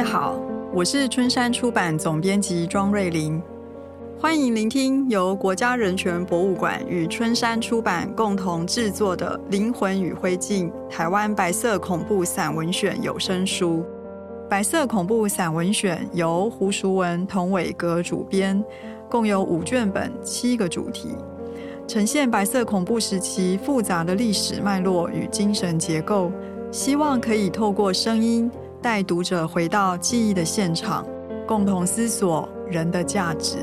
[0.00, 0.40] 位好，
[0.72, 3.38] 我是春山出版总编辑庄瑞玲，
[4.18, 13.84] 欢迎聆听由国家人权博物馆与春山出版共同制作的《灵魂与灰烬：台湾白色恐怖散文选》有声书。
[14.48, 18.64] 白色恐怖散文选由胡淑文、童伟格主编，
[19.10, 21.14] 共有五卷本，七个主题，
[21.86, 26.32] 呈现白色恐怖时期复杂的历史脉络与精神结构，
[26.72, 28.50] 希望可以透过声音。
[28.82, 31.06] 带读者回到记忆的现场，
[31.46, 33.58] 共同思索人的价值。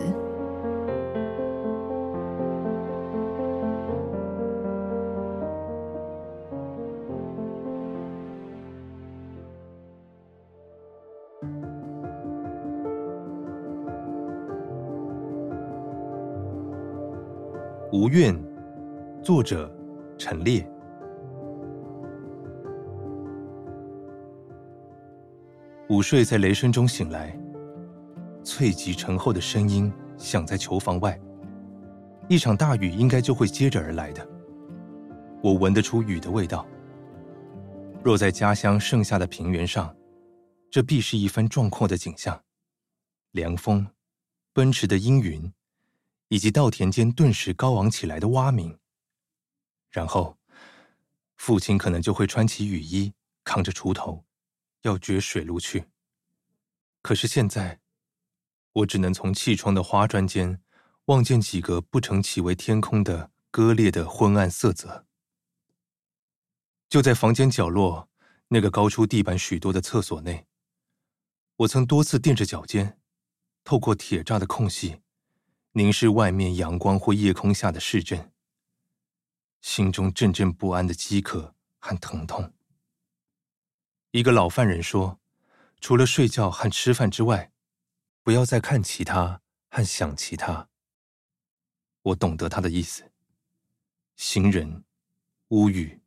[17.91, 18.39] 无怨，
[19.23, 19.71] 作者
[20.15, 20.63] 陈烈。
[25.89, 27.33] 午睡在雷声中醒来，
[28.43, 31.17] 脆急沉厚的声音响在囚房外。
[32.27, 34.27] 一场大雨应该就会接着而来的。
[35.41, 36.67] 我闻得出雨的味道。
[38.03, 39.95] 若在家乡盛夏的平原上，
[40.69, 42.43] 这必是一番壮阔的景象：
[43.31, 43.87] 凉风、
[44.51, 45.53] 奔驰的阴云，
[46.27, 48.77] 以及稻田间顿时高昂起来的蛙鸣。
[49.89, 50.37] 然后，
[51.37, 53.13] 父亲可能就会穿起雨衣，
[53.45, 54.25] 扛着锄头。
[54.81, 55.87] 要掘水路去，
[57.01, 57.81] 可是现在，
[58.73, 60.61] 我只能从气窗的花砖间
[61.05, 65.05] 望见几个不成其为天空的割裂的昏暗色泽。
[66.89, 68.07] 就在房间角落
[68.49, 70.47] 那个高出地板许多的厕所内，
[71.57, 72.99] 我曾多次踮着脚尖，
[73.63, 75.01] 透过铁栅的空隙，
[75.73, 78.31] 凝视外面阳光或夜空下的市镇，
[79.61, 82.53] 心中阵阵不安的饥渴和疼痛。
[84.17, 85.19] 一个老犯人说
[85.79, 87.51] ：“除了睡觉和吃饭之外，
[88.23, 90.69] 不要再看其他和想其他。”
[92.01, 93.11] 我懂得他的意思。
[94.15, 94.83] 行人、
[95.49, 96.01] 屋宇、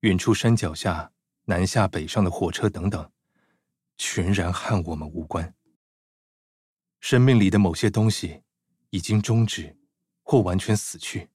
[0.00, 1.12] 远处山脚下
[1.44, 3.12] 南下北上的火车等等，
[3.98, 5.54] 全然和我们无关。
[7.00, 8.44] 生命里的某些东西
[8.88, 9.76] 已经终止，
[10.22, 11.28] 或完全死去，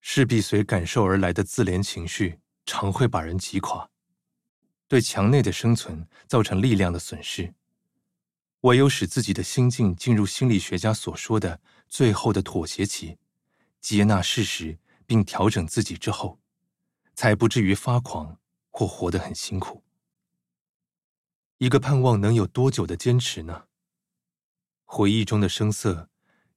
[0.00, 3.88] 势必随感受而来的自怜情绪，常会把人击垮。
[4.94, 7.52] 对墙内的生存造成力量的损失，
[8.60, 13.18] 唯有使自己的心境进入心理学家所说的最后的妥协期，
[13.80, 16.38] 接纳事实并调整自己之后，
[17.12, 18.38] 才不至于发狂
[18.70, 19.82] 或活得很辛苦。
[21.58, 23.64] 一个盼望能有多久的坚持呢？
[24.84, 26.08] 回忆中的声色，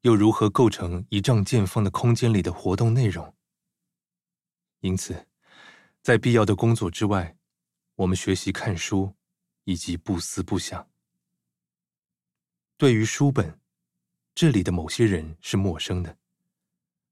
[0.02, 3.34] 又如何构成一丈见方的空间里的活动内容？
[4.82, 5.26] 因此，
[6.04, 7.36] 在必要的工作之外，
[7.98, 9.16] 我们学习看书，
[9.64, 10.88] 以及不思不想。
[12.78, 13.60] 对于书本，
[14.36, 16.16] 这里的某些人是陌生的，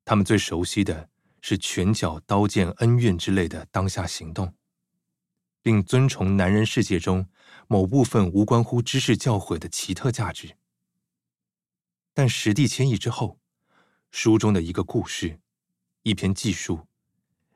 [0.04, 1.10] 他们最熟悉的
[1.42, 4.54] 是拳脚、刀剑、恩怨之类的当下行动，
[5.64, 7.28] 并遵从男人世界中
[7.68, 10.56] 某部分无关乎知识教诲的奇特价值。
[12.14, 13.40] 但实地迁移之后，
[14.12, 15.40] 书中的一个故事、
[16.04, 16.86] 一篇记述，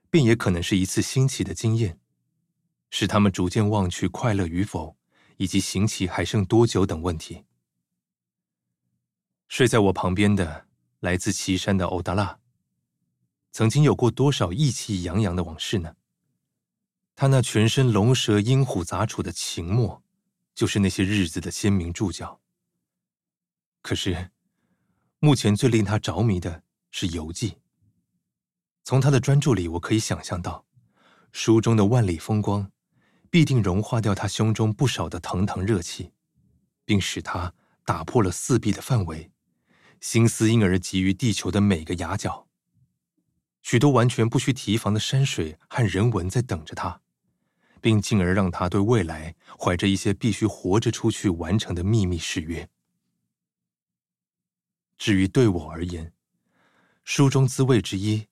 [0.09, 1.99] 便也可能是一次新奇的经验。
[2.90, 4.98] 使他们逐渐忘去快乐与否，
[5.38, 7.46] 以及刑期还剩多久等问题。
[9.48, 10.68] 睡在我旁边的
[11.00, 12.40] 来自岐山的欧达拉，
[13.52, 15.96] 曾经有过多少意气洋洋的往事呢？
[17.16, 20.04] 他那全身龙蛇鹰虎杂处的情墨，
[20.56, 22.40] 就是那些日子的鲜明注脚。
[23.82, 24.32] 可是，
[25.20, 27.58] 目前最令他着迷的是游记。
[28.84, 30.66] 从他的专注里，我可以想象到
[31.32, 32.72] 书中的万里风光。
[33.29, 36.12] 必定融化掉他胸中不少的腾腾热气，
[36.85, 37.53] 并使他
[37.85, 39.31] 打破了四壁的范围，
[40.01, 42.47] 心思因而集于地球的每个崖角。
[43.62, 47.02] 许多完全不需提防的山水和人文在等着他，
[47.81, 52.67] 并进而让他对未来怀着一些必须活着出去完成的秘密誓约。
[54.97, 56.14] 至于对我而言，
[57.03, 58.28] 书中滋味之一，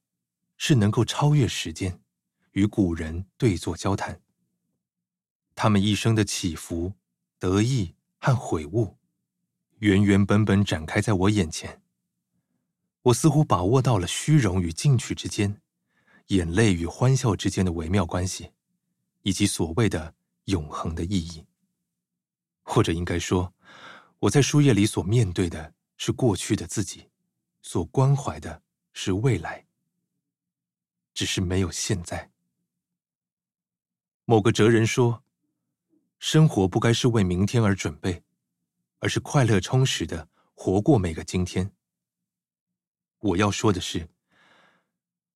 [0.58, 2.00] 是能够超越时间，
[2.54, 4.20] 与古人对坐交谈。
[5.60, 6.94] 他们一生的起伏、
[7.40, 8.96] 得意和悔悟，
[9.80, 11.82] 原原本本展开在我眼前。
[13.02, 15.60] 我似乎把握到了虚荣与进取之间，
[16.28, 18.52] 眼泪与欢笑之间的微妙关系，
[19.24, 20.14] 以及所谓的
[20.46, 21.44] 永恒的意义。
[22.62, 23.52] 或者应该说，
[24.20, 27.10] 我在书页里所面对的是过去的自己，
[27.64, 28.62] 所关怀的
[28.94, 29.66] 是未来，
[31.16, 32.30] 只是没有现在。
[34.26, 35.24] 某个哲人说。
[36.20, 38.24] 生活不该是为明天而准备，
[39.00, 41.72] 而是快乐充实的活过每个今天。
[43.20, 44.10] 我要说的是，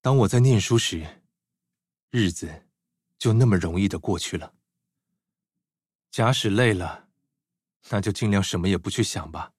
[0.02, 1.24] 当我在念书时，
[2.10, 2.68] 日子
[3.18, 4.54] 就那么容易的过去了。
[6.10, 7.08] 假使累了，
[7.90, 9.54] 那就尽量什么也不去想吧。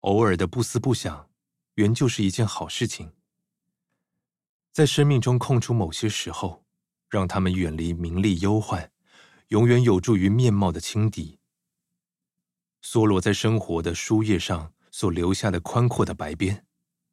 [0.00, 1.30] 偶尔的不思不想，
[1.74, 3.12] 原就是一件好事情。
[4.72, 6.64] 在生命中空出某些时候，
[7.08, 8.92] 让他们远离名利忧患，
[9.50, 11.40] 永远有助于面貌的轻敌。
[12.82, 16.64] 梭罗在生活的书页上所留下的宽阔的白边，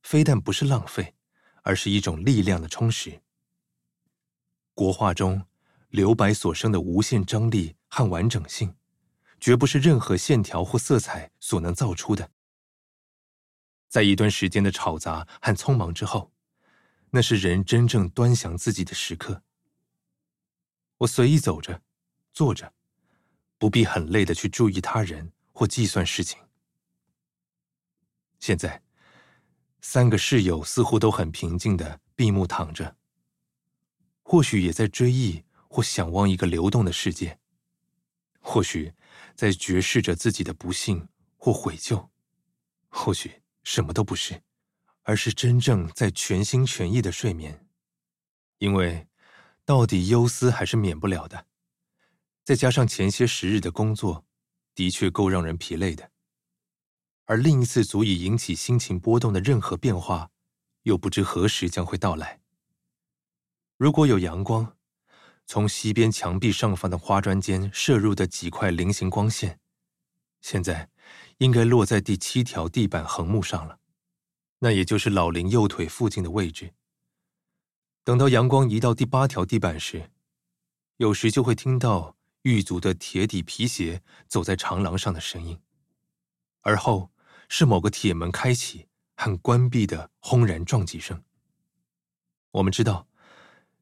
[0.04, 1.16] 非但不是浪费，
[1.64, 3.22] 而是一种力量的充实。
[4.76, 5.48] 国画中
[5.90, 8.76] 留白所生的无限张力和完整性，
[9.40, 12.30] 绝不是任何线条或色彩所能造出的。
[13.90, 16.32] 在一段时间的吵杂和匆忙之后，
[17.10, 19.42] 那是人真正端详自己的时刻。
[21.00, 21.82] 我随意走着，
[22.38, 22.72] 坐着，
[23.58, 26.40] 不必很累的去注意他人或计算事情。
[28.38, 28.84] 现在，
[29.82, 32.96] 三个室友似乎都很平静的闭目躺着。
[34.22, 37.40] 或许也在追忆或想望一个流动的世界，
[38.40, 38.94] 或许
[39.34, 41.08] 在觉视着自己的不幸
[41.38, 42.08] 或悔疚，
[42.90, 44.44] 或许什么都不是，
[45.02, 47.66] 而是真正在全心全意的睡眠。
[48.60, 49.08] 因为
[49.66, 51.48] 到底忧思还是免不了的，
[52.48, 54.26] 再加上前些时日的工作，
[54.74, 56.12] 的确够让人疲累的。
[57.26, 60.32] 而另一次足以引起心情波动的任何变化，
[60.84, 62.40] 又不知何时将会到来。
[63.76, 64.78] 如果有阳光，
[65.46, 69.60] 从西边墙壁上方的花砖间射入的几块菱形光线，
[70.40, 70.90] 现在
[71.40, 73.80] 应该落在第七条地板横木上了，
[74.60, 76.74] 那也就是老林右腿附近的位置。
[78.06, 80.12] 等到阳光移到第八条地板时，
[80.96, 82.16] 有时就会听到
[82.48, 85.60] 狱卒的铁底皮鞋走在长廊上的声音，
[86.62, 87.12] 而后
[87.50, 91.24] 是某个铁门开启和关闭的轰然撞击声。
[92.52, 93.08] 我们知道。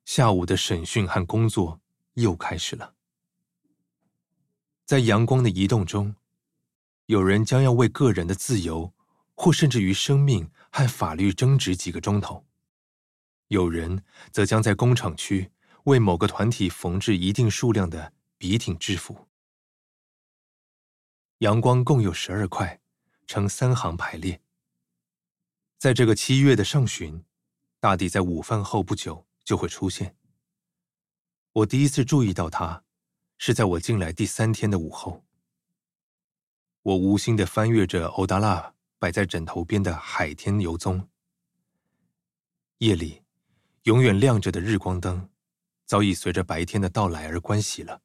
[0.06, 1.82] 下午的审讯和工作
[2.14, 2.94] 又开始了。
[4.86, 6.16] 在阳光的移动中，
[7.08, 8.94] 有人将要为个人的自由，
[9.34, 12.46] 或甚至于生命和法律争执几个钟头；
[13.48, 15.50] 有人则将在工厂区
[15.86, 19.28] 为某个团体缝制一定数量的笔挺制服。
[21.40, 22.82] 阳光共有十二块，
[23.28, 24.42] 呈三行排列。
[25.78, 27.24] 在这个七月的上旬，
[27.80, 29.26] 大抵在午饭后不久。
[29.46, 30.18] 就会出现。
[31.54, 32.84] 我第一次注意到它，
[33.38, 35.24] 是在我进来第三天的午后。
[36.82, 41.00] 我无心的翻阅着欧达拉摆在枕头边的《海天游踪》。
[42.80, 43.22] 夜里，
[43.84, 45.30] 永远亮着的日光灯，
[45.86, 48.02] 早已随着白天的到来而关熄了。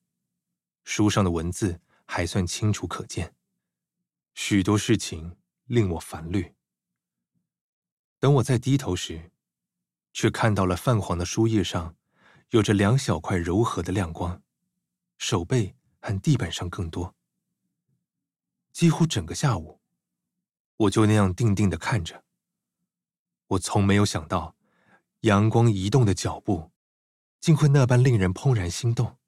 [0.90, 3.32] 书上的文字还算清楚可见，
[4.34, 6.52] 许多事情令我烦虑。
[8.18, 9.30] 等我再低头时，
[10.12, 11.94] 却看到了泛黄的书页上，
[12.48, 14.42] 有着两小块柔和的亮光，
[15.16, 17.14] 手背和地板上更多。
[18.72, 19.78] 几乎整个下午，
[20.76, 22.24] 我就那样定定地看着。
[23.46, 24.56] 我从没有想到，
[25.20, 26.72] 阳光移动的脚步，
[27.38, 29.19] 竟会那般令人怦然心动。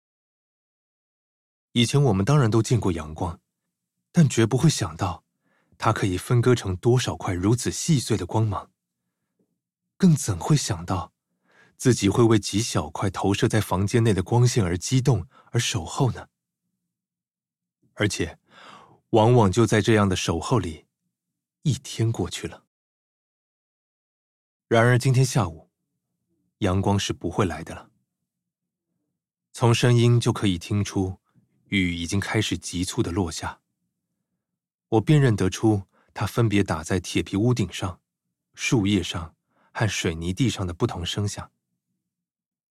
[1.72, 3.40] 以前我们当然都见过阳光，
[4.10, 5.24] 但绝不会想到，
[5.78, 8.70] 它可以分割成多少块如此细碎的光芒。
[9.96, 11.12] 更怎会想到，
[11.78, 16.28] 自己会为几小块投射在房间内的光线而激动而守候呢？
[17.94, 18.38] 而且，
[19.10, 20.86] 往往就在这样的守候里，
[21.62, 22.64] 一天过去了。
[24.68, 25.70] 然而今天下午，
[26.58, 27.90] 阳光是不会来的了。
[29.52, 31.20] 从声音就可以听出，
[31.80, 33.60] 雨已经开始急促的落下。
[34.88, 35.82] 我辨认得出，
[36.14, 38.00] 它分别打在铁皮屋顶上、
[38.54, 39.34] 树叶上。
[39.74, 41.50] 和水泥地上的不同声响，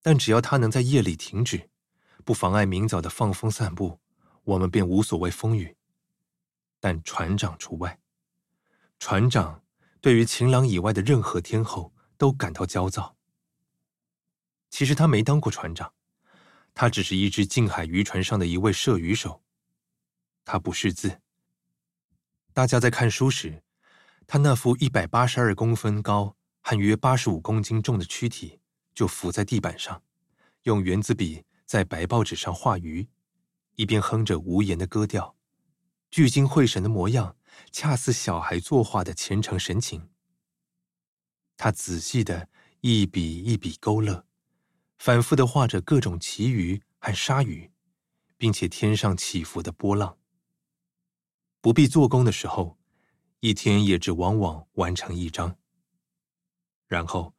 [0.03, 1.67] 但只要它能在夜里停止，
[2.23, 3.99] 不妨碍明早的放风散步，
[4.43, 5.75] 我们便无所谓风雨。
[6.79, 7.99] 但船长除外，
[8.99, 9.63] 船长
[9.99, 13.15] 对于晴朗以外的任何天候都感到焦躁。
[14.69, 15.91] 其实他没当过船长，
[16.73, 19.43] 他只是一只近海渔船上的一位射鱼手。
[20.45, 21.21] 他不识字。
[22.53, 23.63] 大家在看书时，
[24.27, 26.35] 他那副一百八十二公分高。
[26.63, 28.59] 和约八十五公斤重的躯体
[28.93, 30.03] 就伏在地板上，
[30.61, 33.07] 用原子笔在白报纸上画鱼，
[33.77, 35.35] 一边哼着无言的歌调，
[36.11, 37.35] 聚精会神的模样，
[37.71, 40.11] 恰似小孩作画的虔诚神情。
[41.57, 42.47] 他仔细的
[42.81, 44.23] 一笔一笔勾勒，
[45.03, 47.71] 反复的画着各种旗鱼和鲨鱼，
[48.37, 50.15] 并且天上起伏的波浪。
[51.59, 52.77] 不必做工的时候，
[53.39, 55.57] 一天也只往往完成一张。
[56.85, 57.33] 然后，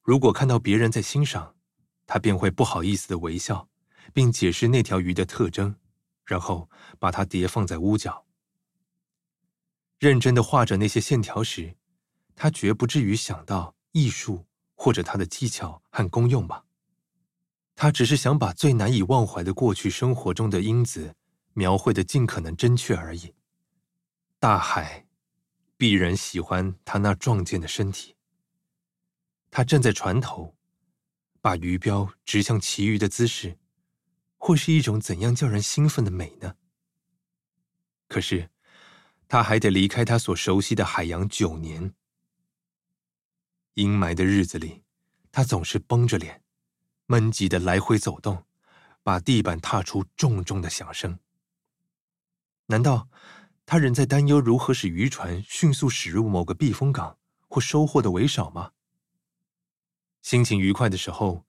[0.00, 1.56] 如果看到别人在欣赏，
[2.06, 3.68] 他便会不好意思的微笑，
[4.14, 5.74] 并解释那条鱼的特征，
[6.24, 8.24] 然后把它叠放在屋角。
[9.98, 11.76] 认真的画着那些线条时，
[12.36, 16.64] 他绝不至于想到艺术或者它的技巧和功用吧？
[17.74, 21.14] 他只是想把最难以忘怀的过去生活中的因子
[21.54, 23.34] 描绘的尽可能真确而已。
[24.38, 25.06] 大海
[25.76, 28.16] 必然喜欢他那壮健的身体。
[29.50, 30.56] 他站在船头，
[31.40, 33.58] 把鱼标指向其余的姿势，
[34.38, 36.56] 会是一种怎样叫人兴奋的美呢？
[38.08, 38.50] 可是，
[39.28, 41.94] 他还得离开他所熟悉的海洋九年。
[43.74, 44.82] 阴霾的日子里，
[45.30, 46.41] 他总是绷着脸，
[47.06, 48.44] 闷急的来回走动，
[49.02, 51.18] 把地板踏出重重的响声。
[52.66, 53.08] 难道
[53.66, 57.18] 他仍在担忧如何使渔船迅速驶入某个避风港
[57.48, 58.72] 或收获的为少吗？
[60.22, 61.44] 心情愉快的时候，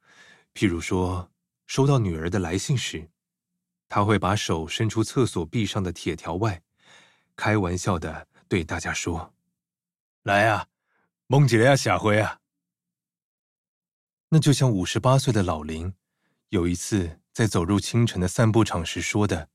[0.54, 1.32] 譬如说
[1.68, 3.10] 收到女儿的来信时，
[3.88, 6.62] 他会把手伸出厕所壁上的铁条外，
[7.36, 9.34] 开玩笑的对大家说
[10.24, 10.68] ：“来啊，
[11.28, 12.40] 蒙吉雷亚下回啊。”
[14.34, 15.94] 那就像五十八岁的老林
[16.50, 19.48] 有一次在走入清晨的散步场时说的：“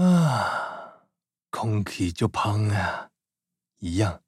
[0.00, 1.08] 啊，
[1.50, 3.10] 空气就胖啊，
[3.80, 4.22] 一样。”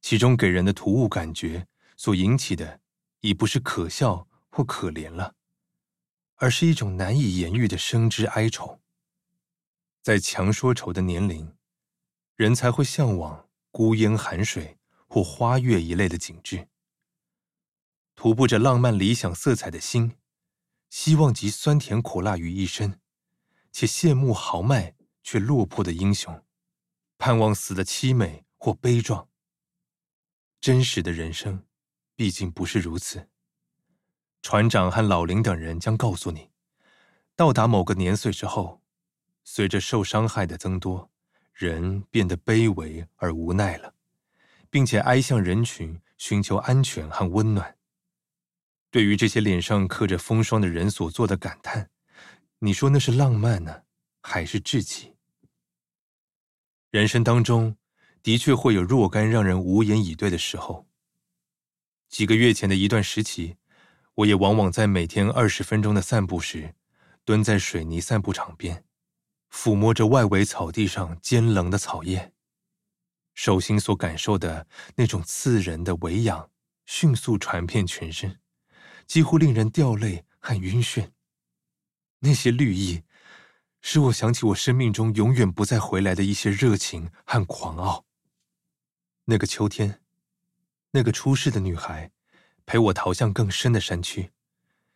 [0.00, 1.66] 其中给人的突兀感觉。
[1.98, 2.80] 所引起的
[3.20, 5.34] 已不是可笑或可怜了，
[6.36, 8.80] 而是一种难以言喻的生之哀愁。
[10.00, 11.54] 在强说愁的年龄，
[12.36, 16.68] 人才会向往孤烟寒水或花月一类的景致。
[18.20, 20.18] 涂布着浪漫理想色彩的心，
[20.90, 23.00] 希望集酸甜苦辣于一身，
[23.72, 26.44] 且羡慕豪迈却落魄的英雄，
[27.16, 29.26] 盼望死的凄美或悲壮。
[30.60, 31.64] 真实的人生。
[32.14, 33.30] 毕竟不是如此。
[34.42, 36.50] 船长和老林等人将告诉你，
[37.34, 38.82] 到达某个年岁之后，
[39.44, 41.10] 随着受伤害的增多，
[41.54, 43.94] 人变得卑微而无奈了，
[44.68, 47.78] 并且挨向人群寻求安全和温暖。
[48.90, 51.90] 对于这些脸上刻着风霜的人所做的感叹，
[52.58, 53.82] 你说那是浪漫呢，
[54.20, 55.14] 还是志气？
[56.90, 57.76] 人生当中
[58.22, 60.88] 的确会有若干让人无言以对的时候。
[62.08, 63.56] 几个月前的一段时期，
[64.16, 66.74] 我也往往在每天二十分钟的散步时，
[67.24, 68.84] 蹲在水泥散步场边，
[69.52, 72.32] 抚摸着外围草地上尖棱的草叶，
[73.34, 74.66] 手心所感受的
[74.96, 76.50] 那种刺人的微痒，
[76.86, 78.40] 迅速传遍全身，
[79.10, 81.10] 几乎令人掉泪和晕眩。
[82.20, 83.02] 那些绿意，
[83.80, 88.04] 使我想起我生命中永远不再回来的一些热情和狂傲。
[89.24, 90.00] 那个秋天。
[90.92, 92.12] 那个出事的女孩
[92.64, 94.30] 陪我逃向更深的山区，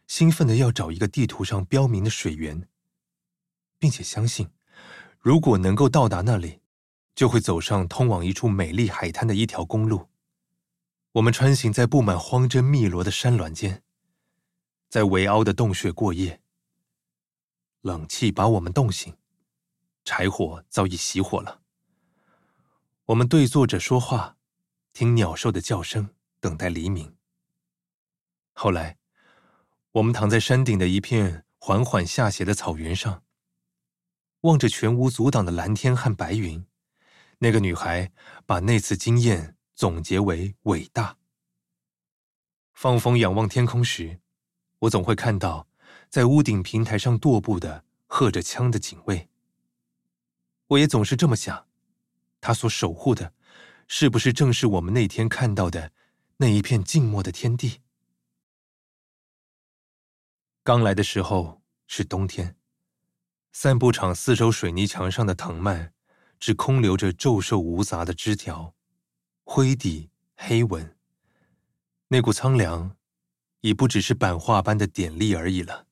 [0.06, 2.68] 兴奋的要找一个地图上标明的水源，
[3.80, 4.49] 并且相信，
[5.18, 6.61] 如果能够到达那里，
[7.16, 10.09] 就会走上通往一处美丽海滩的一条公路。
[11.12, 13.84] 我们穿行在布满荒针密罗的山峦间，
[14.94, 16.40] 在围凹的洞穴过夜。
[17.80, 19.16] 冷气把我们冻醒，
[20.04, 21.62] 柴火早已熄火了。
[23.06, 24.36] 我们对坐着说话。
[24.92, 27.16] 听鸟兽的叫声，等待黎明。
[28.52, 28.96] 后来，
[29.90, 33.24] 我们躺在山顶的一片缓缓下斜的草原上，
[34.42, 36.64] 望着全无阻挡的蓝天和白云。
[37.38, 38.12] 那个女孩
[38.46, 41.18] 把那次经验总结为伟大。
[42.72, 44.20] 放风仰望天空时，
[44.85, 45.67] 我总会看到
[46.09, 49.29] 在屋顶平台上踱步的喝着枪的警卫。
[50.69, 51.67] 我也总是这么想，
[52.41, 53.33] 他所守护的。
[53.87, 55.93] 是不是正是我们那天看到的
[56.38, 57.83] 那一片静默的天地？
[60.62, 62.57] 刚来的时候是冬天，
[63.53, 65.93] 散步场四周水泥墙上的藤蔓
[66.41, 68.75] 只空留着皱瘦无杂的枝条，
[69.45, 70.97] 灰底黑纹。
[72.09, 72.97] 那股苍凉
[73.64, 75.87] 已不只是版画般的点力而已了，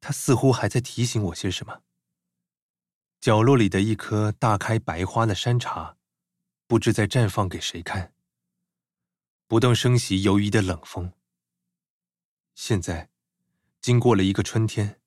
[0.00, 1.82] 它似乎还在提醒我些什么。
[3.20, 5.96] 角落里的一棵大开白花的山茶。
[6.68, 8.12] 不知在绽放给谁看。
[9.48, 11.12] 不动声息游移的冷风。
[12.54, 13.10] 现在，
[13.80, 15.00] 经过了一个春天，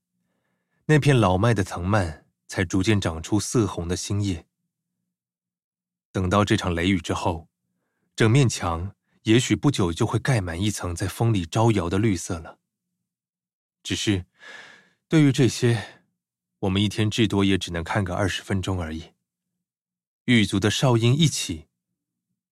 [0.87, 4.45] 那片老迈的藤蔓才逐渐长出色红的新叶。
[6.11, 7.47] 等到这场雷雨之后，
[8.13, 8.93] 整面墙
[9.23, 12.59] 也许不久就会盖满一层在风里招摇的绿色了。
[13.81, 14.25] 只是，
[15.07, 16.01] 对于这些，
[16.59, 19.11] 我们一天至多也只能看个二十分钟而已。
[20.25, 21.67] 狱卒的哨音一起，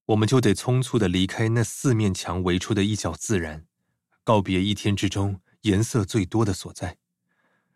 [0.07, 3.65] 我们就得匆促地离开那四面墙围出的一角自然，
[4.23, 6.97] 告别一天之中颜色最多的所在，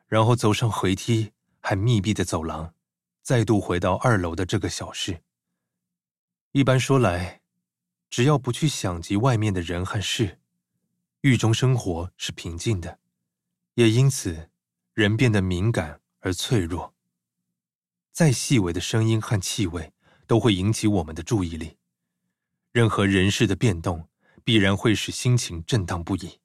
[0.08, 2.74] 然后走上回梯和密闭的走廊，
[3.22, 5.22] 再度回到二楼的这个小室。
[6.52, 7.42] 一般说来，
[8.16, 10.40] 只要不去想及外面的人和事，
[11.20, 12.98] 狱中生活是平静的，
[13.74, 14.50] 也因此
[14.94, 16.96] 人变得敏感而脆弱。
[18.14, 19.92] 再细微的声音和气味
[20.28, 21.76] 都会引起我们的注意力，
[22.72, 24.08] 任何人事的变动
[24.46, 26.40] 必然会使心情震荡不已。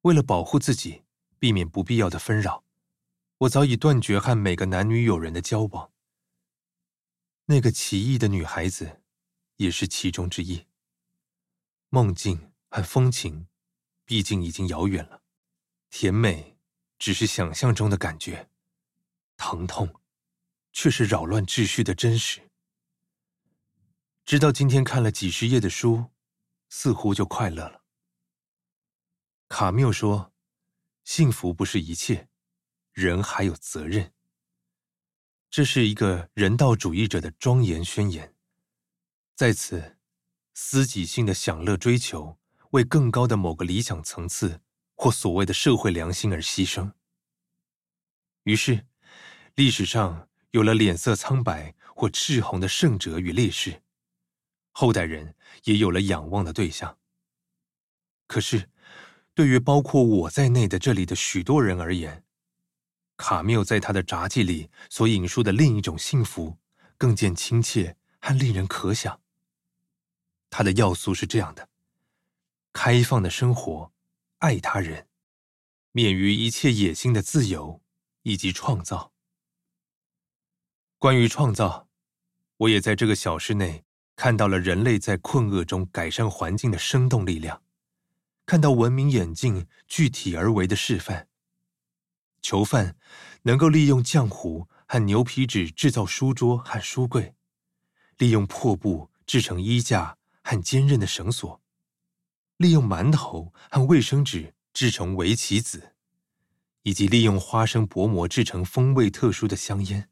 [0.00, 1.04] 为了保护自己，
[1.38, 2.64] 避免不必要的纷扰，
[3.38, 5.92] 我早已断绝和每个男女友人的交往。
[7.44, 8.98] 那个奇异的女孩子。
[9.58, 10.64] 也是其中之一。
[11.94, 13.48] 梦境和风情，
[14.06, 15.22] 毕竟已经遥远了。
[15.90, 16.56] 甜美
[16.98, 18.48] 只是想象中的感觉，
[19.36, 20.00] 疼痛
[20.72, 22.48] 却是扰乱秩序的真实。
[24.24, 26.06] 直到今天看了几十页的书，
[26.70, 27.84] 似乎就快乐了。
[29.48, 30.32] 卡缪说
[31.04, 32.30] ：“幸福不是一切，
[32.92, 34.14] 人还有责任。”
[35.50, 38.34] 这是一个人道主义者的庄严宣言。
[39.34, 39.98] 在此，
[40.54, 42.38] 私己性的享乐追求，
[42.70, 44.60] 为更高的某个理想层次
[44.94, 46.92] 或所谓的社会良心而牺牲。
[48.44, 48.86] 于是，
[49.54, 53.82] 历史上有了脸色苍白或赤红的圣者与烈士，
[54.72, 56.98] 后代人也有了仰望的对象。
[58.26, 58.68] 可是，
[59.34, 62.24] 对于包括我在内的这里的许多人而言，
[63.16, 66.58] 卡缪在他的札记里所引述的另一种幸福，
[66.98, 69.21] 更见亲切和令人可想。
[70.54, 71.66] 他的要素是这样的：
[72.74, 73.90] 开放的生活，
[74.40, 75.08] 爱他人，
[75.92, 77.80] 免于一切野心的自由，
[78.22, 79.14] 以及创造。
[80.98, 81.88] 关于创造，
[82.58, 87.62] 我也在这个小室内看到了人类在困厄中改善环境的生动力量，
[88.44, 91.28] 看到文明演进具体而为的示范。
[92.42, 92.94] 囚犯
[93.44, 97.34] 能够利用浆糊和牛皮纸制造书桌和书柜，
[98.18, 100.18] 利用破布制成衣架。
[100.42, 101.60] 和坚韧的绳索，
[102.56, 105.94] 利用馒头和卫生纸制成围棋子，
[106.82, 110.08] 以及利用花生薄膜制成风味特殊的香烟。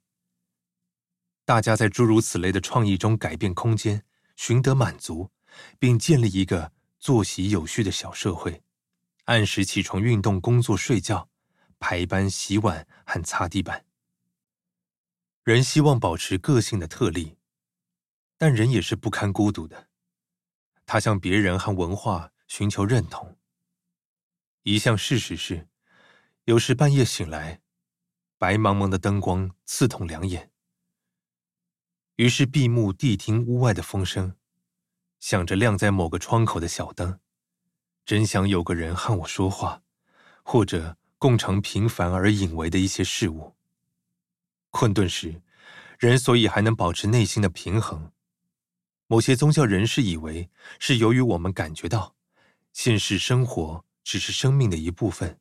[1.45, 4.05] 大家在诸如此类的创意中改变空间，
[4.37, 5.31] 寻得满足，
[5.79, 8.62] 并建立一个作息有序的小社会，
[9.25, 11.29] 按时起床运动、工作、睡觉，
[11.81, 13.85] 排班洗碗和擦地板。
[15.43, 17.37] 人希望保持个性的特例，
[18.38, 19.89] 但人也是不堪孤独的。
[20.92, 23.38] 他向别人和文化寻求认同。
[24.64, 25.68] 一项事实是，
[26.46, 27.61] 有时半夜醒来，
[28.38, 30.50] 白茫茫的灯光刺痛两眼。
[32.16, 34.35] 于是闭目谛听屋外的风声，
[35.20, 37.20] 想着亮在某个窗口的小灯，
[38.05, 39.85] 真想有个人和我说话，
[40.42, 43.55] 或者共尝平凡而隐微的一些事物。
[44.70, 45.40] 困顿时，
[46.00, 48.11] 人所以还能保持内心的平衡。
[49.11, 52.14] 某些宗教人士以为是由于我们感觉到，
[52.73, 55.40] 现实生活只是生命的一部分，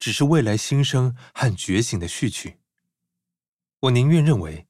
[0.00, 2.58] 只是未来新生和觉醒的序曲。
[3.78, 4.66] 我宁愿认为，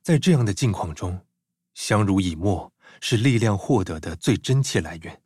[0.00, 1.26] 在这样的境况中，
[1.74, 5.22] 相濡以沫是力量获得的最真切来源。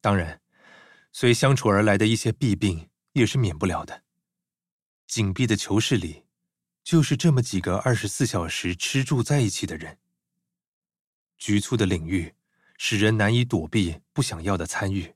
[0.00, 0.40] 当然，
[1.12, 4.02] 随相处而来的一些弊病也是免不了的。
[5.06, 6.24] 紧闭的囚室里，
[6.82, 9.98] 就是这么几个二十四小时吃住在一起的人。
[11.38, 12.34] 局促的领域，
[12.78, 15.14] 使人难以躲避不想要的参与。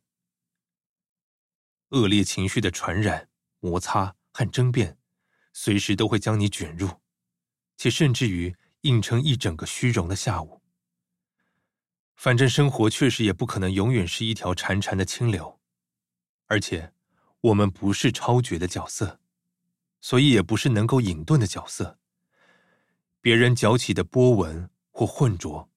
[1.90, 3.28] 恶劣情绪的传染、
[3.58, 4.98] 摩擦和争辩，
[5.52, 7.00] 随时都会将你卷入，
[7.76, 10.62] 且甚至于硬撑一整个虚荣的下午。
[12.14, 15.58] 反正生活确实也不可能永远是一条潺潺的清流，
[16.46, 16.92] 而且
[17.40, 19.18] 我们不是超绝的角色，
[20.02, 21.98] 所以也不是能够隐遁的角色。
[23.22, 25.69] 别人搅起的波纹或混浊。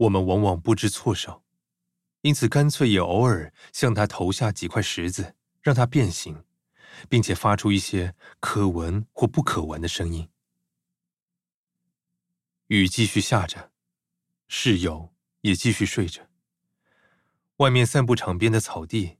[0.00, 1.42] 我们往往不知措手，
[2.22, 6.44] 因此干脆也偶尔向他投下几块石子，让他变形，
[7.08, 10.30] 并且发出一些可闻或不可闻的声音。
[12.68, 13.72] 雨继续下着，
[14.48, 16.26] 室友也继续睡着。
[17.56, 19.18] 外面散步场边的草地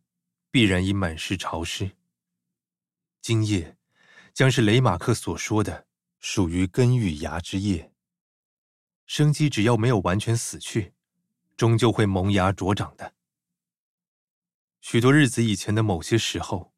[0.51, 1.90] 必然已满是潮湿。
[3.21, 3.77] 今夜
[4.33, 5.87] 将是雷马克所说的
[6.21, 7.93] 属于根与芽之夜。
[9.12, 10.92] 生机只要没有完全死去，
[11.57, 13.12] 终究会萌芽茁长的。
[14.81, 16.73] 许多日子以前的某些时候，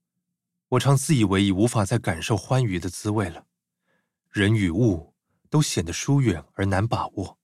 [0.70, 3.44] 我常自以为已无法再感受欢愉的滋味了，
[4.30, 5.12] 人与物
[5.50, 7.38] 都显得疏远而难把握，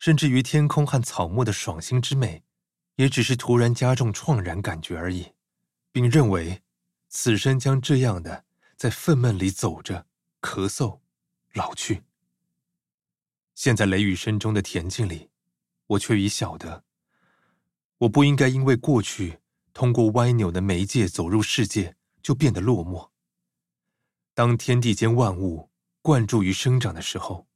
[0.00, 2.42] 甚至于天空和草木的爽心之美，
[2.96, 5.34] 也只是突然加重怆然感觉而已，
[5.92, 6.64] 并认为
[7.08, 8.44] 此生将这样的
[8.76, 10.08] 在愤懑里走着，
[10.40, 10.98] 咳嗽，
[11.52, 12.02] 老去。
[13.54, 15.30] 现在雷雨声中的恬静里，
[15.86, 16.84] 我却已晓得，
[17.98, 19.38] 我不应该因为过去
[19.72, 21.96] 通过歪扭的媒介走入世界。
[22.24, 23.10] 就变得落寞。
[24.32, 25.68] 当天地间万物
[26.00, 27.46] 灌注于生长的时候，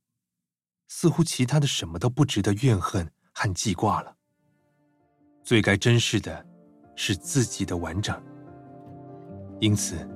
[0.89, 4.15] 似乎其他的什么都不值得怨恨和记挂了。
[5.43, 6.47] 最该珍视的
[6.97, 8.23] 是自己的完整。
[9.59, 10.07] 因此，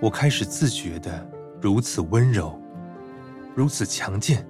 [0.00, 1.28] 我开始自觉的
[1.60, 2.56] 如此温柔，
[3.56, 4.48] 如此强健，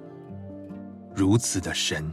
[1.16, 2.12] 如此的神。